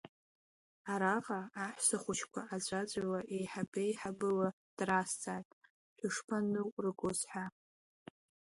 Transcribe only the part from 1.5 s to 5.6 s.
аҳәсахәыҷқәа аӡәаӡәала еиҳабеиҳабыла дразҵааит